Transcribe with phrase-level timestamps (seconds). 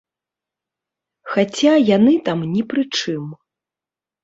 [1.33, 3.23] Хаця яны там ні пры чым.